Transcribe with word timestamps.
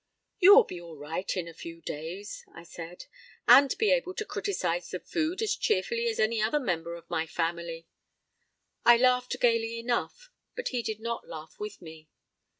"You 0.39 0.55
will 0.55 0.63
be 0.63 0.81
all 0.81 0.97
right 0.97 1.31
in 1.37 1.47
a 1.47 1.53
few 1.53 1.79
days," 1.79 2.43
I 2.55 2.63
said, 2.63 3.05
"and 3.47 3.77
be 3.77 3.91
able 3.91 4.15
to 4.15 4.25
criticise 4.25 4.89
the 4.89 4.99
food 4.99 5.43
as 5.43 5.55
cheerfully 5.55 6.07
as 6.07 6.19
any 6.19 6.41
other 6.41 6.59
member 6.59 6.95
of 6.95 7.07
my 7.07 7.27
Family." 7.27 7.85
I 8.83 8.97
laughed 8.97 9.35
gayly 9.39 9.77
enough, 9.77 10.31
but 10.55 10.69
he 10.69 10.81
did 10.81 11.01
not 11.01 11.27
laugh 11.27 11.59
with 11.59 11.83
me. 11.83 12.09